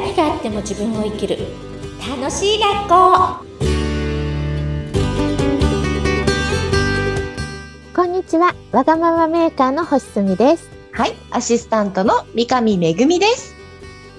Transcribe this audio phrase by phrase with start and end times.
[0.00, 1.38] 何があっても自分を生きる。
[2.08, 3.44] 楽しい学校。
[7.96, 8.54] こんにちは。
[8.70, 10.70] わがままメーカーの星住です。
[10.92, 13.56] はい、アシスタントの三上めぐみです。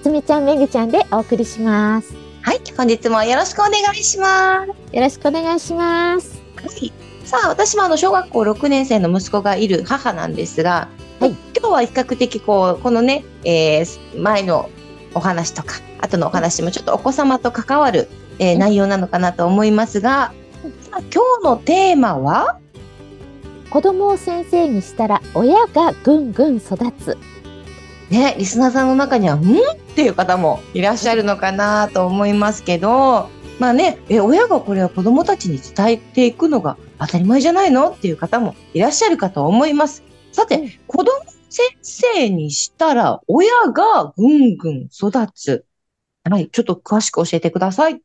[0.02, 2.14] すみちゃんめぐちゃんでお送りします。
[2.42, 4.94] はい、本日もよろしくお願いします。
[4.94, 6.42] よろしくお願いします。
[6.56, 6.92] はい、
[7.24, 10.88] さあ、私もあの小学校6年生の息子がいる母なんですが、
[11.20, 11.30] はい。
[11.58, 14.68] 今日は比較的こう、このね、えー前の
[15.14, 18.08] お話とか、後のお話もちょっとお子様と関わる、
[18.38, 20.32] えー内容なのかなと思いますが、
[20.92, 22.58] 今日のテーマは、
[23.70, 27.16] 子供を先生にしたら親がぐんぐん育つ。
[28.10, 29.44] ね、リスナーさんの中には、んっ
[29.94, 33.28] ていう方もいらっしゃるのかなと思いますけど、
[33.60, 37.90] まあね、え、親がこれは子供たちに伝えていくのが当たり前じゃないの？
[37.90, 40.02] っていう方もいらっしゃるかと思います。
[40.32, 40.72] さて、うん。
[40.86, 41.10] 子供
[41.50, 45.66] 先生にしたら親がぐんぐん育つ。
[46.24, 48.00] はい、ちょっと詳しく教えてください。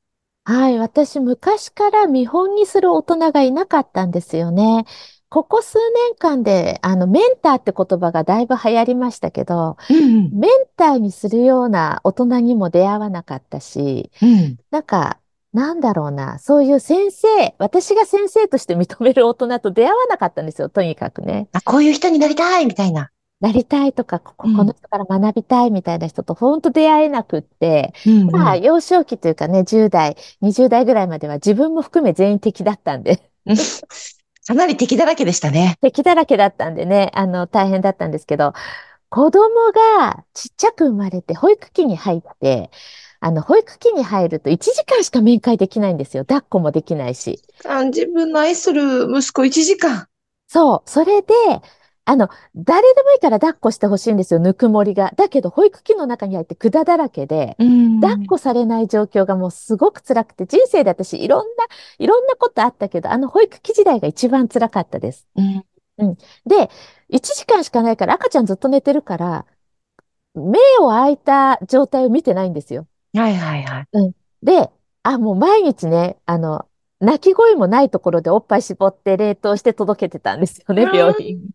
[0.48, 4.86] はい私昔から見本にする大人がいなかったんですよね
[5.28, 14.58] ここ数年間であのメンターって言葉がだいぶ流行りましたけどうんメンターにするような大人にも出会わなかったしうん。
[14.72, 15.20] なんか、
[15.54, 21.48] なんだろうな、そういう先生、私が先生として認める大人と出会わなかったんですよ、とにかくね。
[21.54, 23.10] あ、こういう人になりたいみたいな。
[23.42, 33.58] なりたいとか、ここの人から学びたいみたいな人と本当出会えなくって、うんまあ、幼少期というかね、10代、20代ぐらいまでは自分も含め全員敵だったんで、うん
[34.48, 35.76] かなり敵だらけでしたね。
[35.82, 38.54] 敵だらけだったんでね、あの、大変だったんですけど、
[39.10, 39.50] 子供
[39.98, 42.70] がちっちゃく生まれて保育器に入って、
[43.22, 46.26] あの、保育器に入ると1時間しか面会できないんですよ。
[46.26, 47.42] 抱っこもできないし。
[47.68, 50.08] あ自分の愛する息子1時間。
[50.48, 50.90] そう。
[50.90, 51.34] それで、
[52.08, 55.12] あの、誰でもいいから抱っこしてほしいんですよ、ぬくもりが。
[55.16, 61.66] だけど、保育器の中に入って管だらけで、うん抱っこされない状況がもうすごく辛くて、人生で私いろんな、
[61.98, 65.28] いろんなことあったけど、あの保育器時代が一番辛かったです。
[65.36, 65.66] うん
[66.46, 66.70] で、
[67.10, 69.46] 1時間しかないから赤ちゃんずっと寝てるから、
[70.36, 72.86] 目を開いた状態を見てないんですよ。
[73.14, 73.88] はいはいはい。
[74.44, 74.70] で、
[75.04, 76.66] あ、もう毎日ね、あの、
[77.00, 81.50] 泣き声もないところでおっぱい絞って冷凍して届けてたんですよね、うん病院に。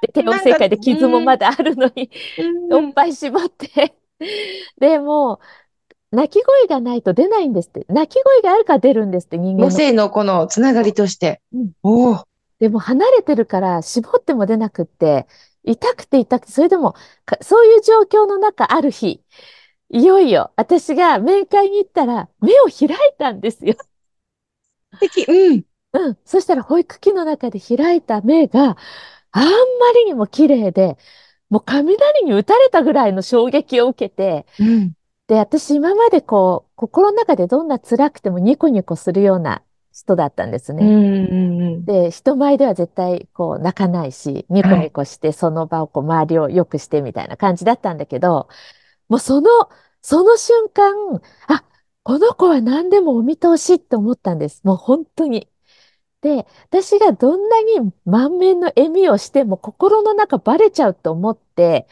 [0.00, 2.10] で、帝王切開で傷もまだあるのに、
[2.72, 3.94] おっぱい絞って。
[4.78, 5.40] で、も
[6.12, 7.84] う、泣き声がないと出ないんですって。
[7.88, 9.76] 泣き声があるから出るんですって、人間母の。
[9.76, 11.40] 性のこのつながりとして。
[11.52, 12.24] うんおお。
[12.58, 15.26] でも離れてるから絞っても出なくって、
[15.64, 16.94] 痛くて痛くて、それでも
[17.24, 19.22] か、そういう状況の中、ある日、
[19.90, 23.74] いよいよ私が面会に行ったら目を開いたんですよ。
[24.92, 25.24] 素敵。
[25.28, 25.64] うん。
[25.92, 26.18] うん。
[26.24, 28.76] そしたら保育器の中で開いた目が
[29.32, 29.50] あんま
[29.94, 30.96] りにも綺麗で、
[31.48, 34.92] もう雷に打たれたぐらいの衝撃を受けて、うん。
[35.26, 40.84] で、私今までこう、心の中でどんな辛くてもニコニコするような人だったんですね。
[40.84, 48.48] うんうんで、人前では絶対こう泣かないし、ニコニコしてその場をこう周りを良くしてみたいな感じだったんだけど、
[49.08, 49.48] もうその、
[50.02, 51.64] その瞬間、あ、
[52.02, 54.62] この子は何でもお見通しって思ったんです。
[54.64, 55.48] もう本当に。
[56.22, 61.86] で、私がどんなに満面の笑みをしても心の中バレちゃうと思って、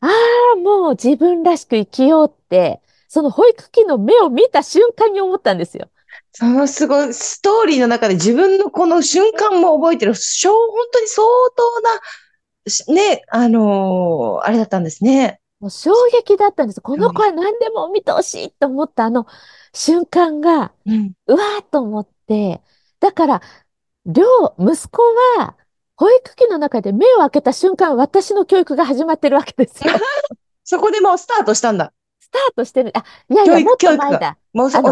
[0.00, 0.08] あ
[0.54, 5.90] あ、もう自分らしく生きようって、その保育器の目を見た瞬間に思ったんですよ。
[6.32, 10.14] そのすごいストーリーの中で自分のこの瞬間も覚えてる。
[10.14, 11.26] しょう本当に相
[11.56, 11.90] 当な、
[12.70, 15.40] しね、あのーあれだったんですね。
[15.60, 16.80] もう衝撃だったんです。
[16.80, 19.26] この子は何でもお見通しって思ったあの
[19.72, 21.12] 瞬間が、うん。
[21.26, 22.62] うわーっと思って、
[23.00, 23.42] だから、
[24.06, 24.24] 両、
[24.58, 25.02] 息子
[25.38, 25.56] は、
[25.96, 29.92] 保育器の中で目を開けた瞬間、私の教育が始まってるわけですよ。
[30.64, 31.92] そこでもうスタートしたんだ。
[32.20, 32.92] スタートしてる。
[32.96, 34.38] あ、いやいや、もっと前だ。
[34.52, 34.90] もうそこ、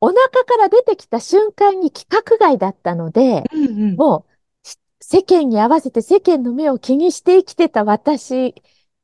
[0.00, 3.96] お腹から出てきた瞬間に規格外だったので、うんうん。
[3.96, 4.26] も
[4.64, 8.54] う、し世間に合わせて世間の目を気にして生きてた私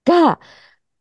[0.05, 0.41] が、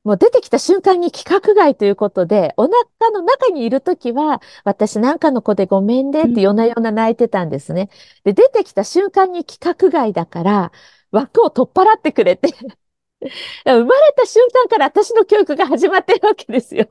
[0.03, 7.89] もう出てきた瞬間に規格外ということで、お腹の中にいるときは、私なんかの子でごめんねって夜な夜な泣いてたんですね。
[8.23, 10.71] で、出てきた瞬間に規格外だから、
[11.11, 12.49] 枠を取っ払ってくれて、
[13.65, 16.87] 生まれた瞬間から私の教育が始まってるわけですよ。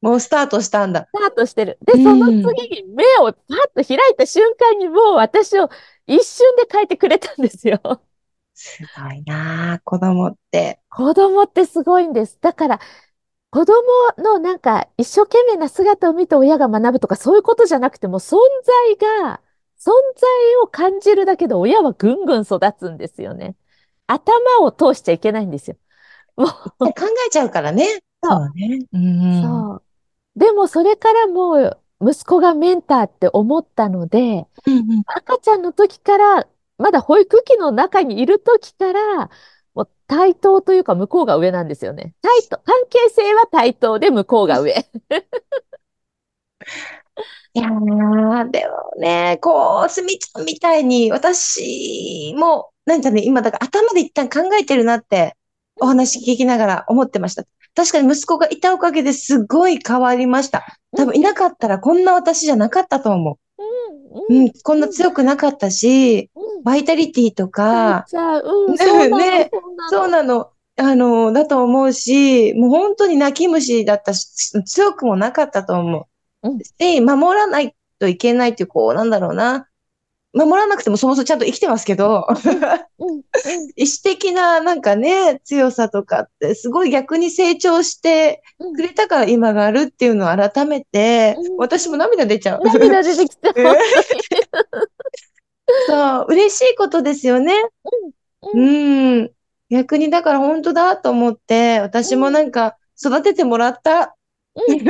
[0.00, 1.08] もうスタートしたんだ。
[1.14, 1.78] スタートしてる。
[1.84, 5.68] で、うんその次に目をパッと開いた瞬間にもう私を
[6.06, 7.80] 一瞬で変えてくれたんですよ。
[8.62, 10.80] すごいなあ子供って。
[10.90, 12.38] 子供ってすごいんです。
[12.42, 12.80] だから、
[13.50, 13.82] 子供
[14.18, 19.40] のなんか一生懸命な姿を見て親が学ぶとかそういうことじゃなくても存在が、
[19.78, 23.56] 存在を感じるだけで親はぐんぐん育つんですよね。
[24.06, 25.76] 頭を通しちゃいけないんですよ。
[26.36, 26.92] もう、考
[27.26, 27.86] えちゃうからね。
[28.22, 28.86] そうね。
[28.92, 29.42] うん。
[29.42, 29.82] そう。
[30.36, 36.48] でもそれからもう息子がメンターって思ったので、うんうん赤ちゃんの時から、
[36.80, 39.30] まだ保育器の中にいる時から、
[39.74, 42.14] もう対等というか向こうが上なんですよね。
[42.22, 44.74] 対等、関係性は対等で向こうが上。
[47.52, 55.36] いやー、でもね、こう、すみちゃんみたいに、私も、なんかね、今、だから頭で一旦考えてるなって、
[55.80, 57.44] お話聞きながら思ってました。
[57.74, 60.64] 確かに息子がいたおかげですごい変わりました。
[60.96, 63.36] 多分いなかったらこんな私じゃなかったと思う。
[64.10, 66.62] うん、うん、こんな強くなかったし、うん。
[66.62, 68.72] バイタリティとか、う
[69.08, 69.50] ん、ね
[69.90, 70.50] そうなの。
[70.76, 76.08] あの、だと思うし、もう本当に泣き虫だったし、強くもなかったと思
[76.42, 76.48] う。
[76.48, 79.68] うんし、守らないといけないっていう、こう、なんだろうな。
[80.32, 82.26] 守らなくてもそもそもちゃんと生きてますけど。
[83.74, 92.60] 意志的ななんかね、強さとかって、すごい逆に成長してうんくれたから今があるっていうのを改めてうん、私も涙出ちゃう。
[92.64, 93.48] 涙出てきた。
[93.48, 93.76] う ん
[95.86, 97.54] そう、嬉しいことですよね。
[98.02, 98.20] うん
[98.54, 99.30] うん。
[99.70, 104.16] 逆にだから本当だと思って、私もなんか育ててもらった。
[104.54, 104.84] うん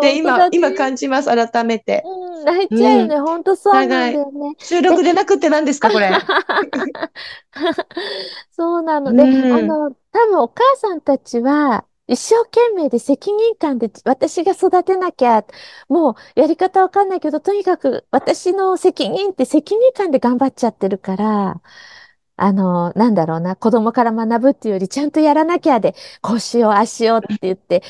[0.00, 2.02] で、今、今感じます、改めて。
[2.04, 3.18] うん、泣いちゃうよね。
[3.18, 4.54] ほんとそうなんだよね。
[4.58, 6.10] 収録でなくって何ですか、これ。
[8.52, 15.44] そうなので、うんあの、多分お母さんたちは、一生懸命で責任感で私が育てなきゃ、
[15.88, 21.62] もうやり方わかんないけど、とにかく私の責任って責任感で頑張っちゃってるから、
[22.36, 27.82] あの、なんだろうな、子供から学ぶっていうよりちゃんとやらなきゃで、こうしよう、ああしようって言って、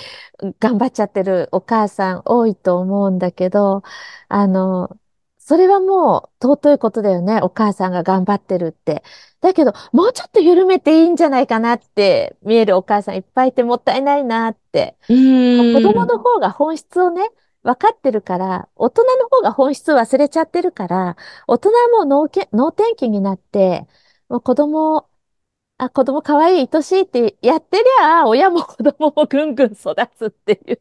[0.60, 3.82] 頑張っちゃってるお母さん多いと思うんだけど、
[4.28, 4.98] あの、
[5.38, 7.40] それはもう尊いことだよね。
[7.42, 9.02] お母さんが頑張ってるって。
[9.40, 14.96] だけど、もうちょっと緩めていいんじゃないかなって見えるお母さんいっぱいいてもったいないなって。
[15.08, 17.22] うん子供の方が本質をね、
[17.62, 23.86] 分かってるから、大人の方が本質忘れちゃってるから、大人はもう脳天気になって、
[24.28, 25.08] もう子供、
[25.78, 30.80] あ、子供可愛い、愛しいってやってりゃ、親も子供もぐんぐん育つっていう。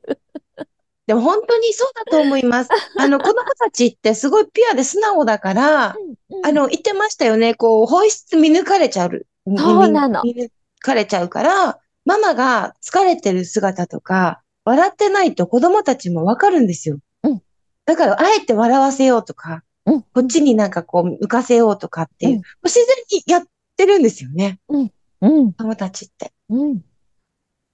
[1.05, 2.69] でも本当にそうだと思います。
[2.97, 5.95] あの、子供たちってすごいピュアで素直だから、
[6.43, 7.55] あの、言ってましたよね。
[7.55, 9.25] こう、本質見抜かれちゃう。
[9.57, 10.49] そうなの見見抜
[10.79, 16.99] かれちゃうから、ママが疲れてる姿とか、笑ってないと子供たちもわかるんですよ。
[17.23, 17.41] うん
[17.85, 23.43] だから、あえて笑わせようとか、うん、こっちになんかこう、浮かせようとかっていう、うん自然にやっ
[23.75, 24.59] てるんですよね。
[24.69, 26.31] うん、子供たちって。
[26.49, 26.81] うん、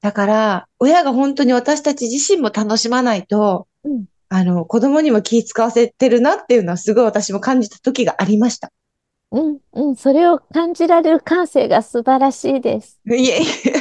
[0.02, 4.06] だから、親が本当に私たち自身も楽しまないと、うん。
[4.30, 8.72] あの、子供にも気使わせてるなっていうのはすごい私も感じた時がありました。
[9.32, 13.00] うん、うん、それを感じられる感性が素晴らしいです。
[13.08, 13.79] いえいえ。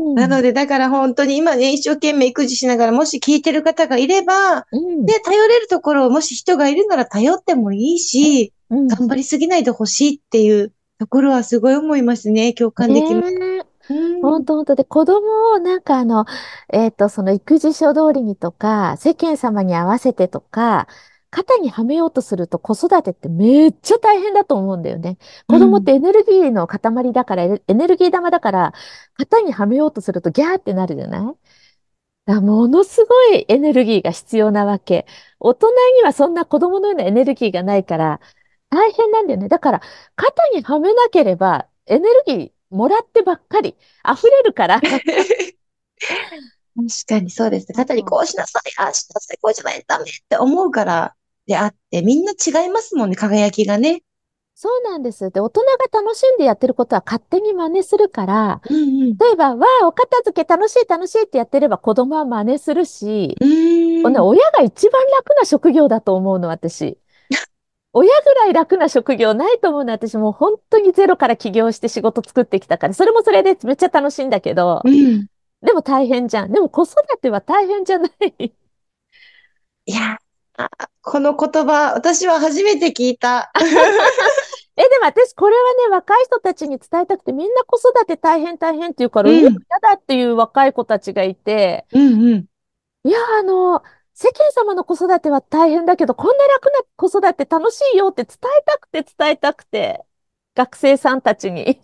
[0.00, 12.54] うん、なので、だから本当に今ね、一生懸命育児しながら、もし聞いてる方がいれば、うん、で、頼れるところをもし人がいるなら頼ってもいいし、うん、頑張りすぎないでほしいっていうところはすごい思いますね。
[12.54, 13.34] 共感できます。
[13.34, 13.60] ねえ
[13.90, 14.74] うん本当本当。
[14.76, 16.24] で、子供をなんかあの、
[16.72, 20.86] えっと、その育児書通りにとか、世間様に合わせてとか、
[21.30, 25.18] 肩にはめようとすると子育てってめっちゃ大変だと思うんだよね。
[25.46, 28.74] 子供ってエネルギーの塊だから、エネルギー玉だから、
[29.16, 31.36] 肩にはめようとするとギャーってなるじゃな
[32.26, 32.32] い？
[32.40, 35.06] ものすごいエネルギーが必要なわけ。
[35.40, 38.20] 大人にはそんな子供のようなエネルギーがないから、
[38.70, 39.48] 大変なんだよね。
[39.48, 39.80] だから、
[40.16, 43.76] 肩にはめなければ、エネルギーもらってばっかり、
[44.08, 44.80] 溢れるから。
[46.76, 47.74] 確かにそうですね。
[47.74, 51.14] 肩にこうしなさい、ああしなさい、こうじゃないとダメって思うから
[51.50, 54.04] であって、みんな違いますもんね、輝きがね。
[54.54, 55.30] そうなんです。
[55.30, 59.18] で、大人が楽しんでやってることは勝手に真似するから、うんうん。
[59.18, 64.12] 例えば、わあ、お片付け楽しい楽しいってやってれば子供は真似するし、うーん。
[64.12, 66.98] ね親が一番楽な職業だと思うの、私。
[67.92, 75.26] 親ぐらい楽な職業ないと思うの、私もう本当にゼロから起業して仕事作ってきたから、それもそれでめっちゃ楽しいんだけど、うん。
[75.62, 76.52] でも大変じゃん。
[76.52, 78.52] でも子育ては大変じゃない？
[79.86, 80.18] いや、
[80.56, 80.68] あ
[81.02, 83.50] この言葉、私は初めて聞いた。
[84.76, 89.56] え、でも私、これはね、若い人たちに伝えたくて、みんな子育て大変大変って言うから、うん嫌だ
[89.96, 92.46] っていう若い子たちがいて、うんうん。
[93.04, 93.82] いや、あの、
[94.14, 100.04] 世間様の子育ては大変だけど、こんな楽な子育て楽しいよって伝えたくて伝えたくて、
[100.54, 101.80] 学生さんたちに。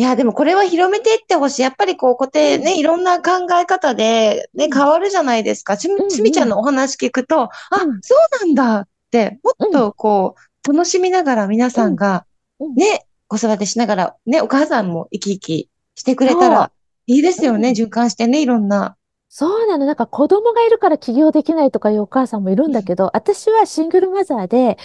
[0.00, 1.62] いや、でもこれは広めていってほしい。
[1.62, 5.76] やっぱりこう、固定ね、いろんな考え方でね、うん変わるじゃないですか。
[5.76, 7.50] しみ、うんうんしみちゃんのお話聞くと、あ、
[7.84, 12.24] うんそうなんだって、もっとこう、楽しみながら皆さんが
[12.60, 16.72] うんね、子育てしながら、ね、お母さんも生き生きしてくれたら
[17.06, 17.68] いいですよね。
[17.68, 18.96] うん循環してね、いろんな。
[19.28, 19.84] そうなの。
[19.84, 24.78] なんか子供がいるから起業できないとかいうお母さんもいるんだけど、私はシングルマザーで、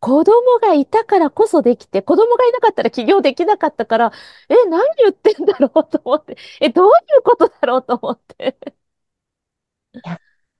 [0.00, 4.12] 子供がいたからこそできて、子供がいなかったら起業できなかったから、
[4.48, 8.56] え、何言ってんだろうと思って、え、どういうことだろうと思って。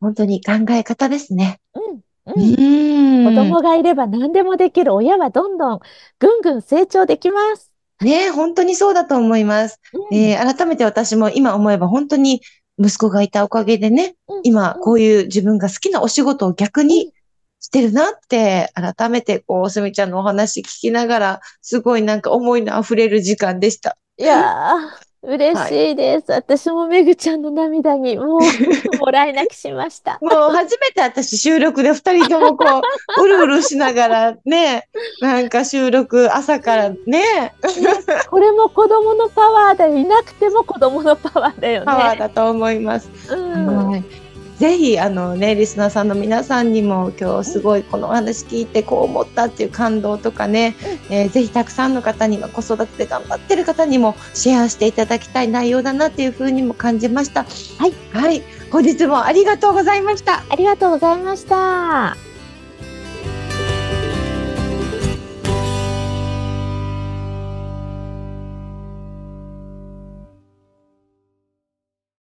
[0.00, 1.60] 本当に考え方ですね。
[1.74, 3.34] うん、うん。
[3.34, 4.94] 子供がいれば何でもできる。
[4.94, 5.80] 親はどんどん
[6.18, 7.70] ぐんぐん成長できます。
[8.00, 9.78] ね、本当にそうだと思います。
[9.92, 12.40] うんえー改めて私も今思えば本当に
[12.78, 17.12] 息子がいたおかげでね、うん今こういう自分が好きなお仕事を逆に
[17.60, 23.96] してるなって、改めてこう、すみちゃんのお話聞きながら、すごいなんか思いの溢れる時間でした。
[24.16, 26.32] いやー、嬉しいです。
[26.32, 30.18] 私もめぐちゃんの涙にもうもらい泣きしました。
[30.22, 32.82] もう初めて私収録で二人ともこ
[33.18, 34.88] う、 うるうるしながらね、
[35.20, 37.54] なんか収録朝からね、
[38.30, 39.98] これも子供のパワーだよ。
[39.98, 42.18] いなくても子供のパワーだよパワーね。
[42.18, 43.10] だと思います。
[43.28, 43.88] うん。
[43.90, 44.29] はい。
[44.60, 50.76] ぜひ、あのね、リスナーさんの皆さんにも今日すごいこのお話聞いてこう思ったっていう感動とかね、
[51.08, 57.44] えーぜひたくさんの方には子育てで頑張ってる方にもシェアしていただきたい内容だなっていうふうにも感じました。
[57.78, 57.94] はい。
[58.12, 58.42] はい。
[58.70, 60.44] 本日もありがとうございました。
[60.50, 62.29] ありがとうございました。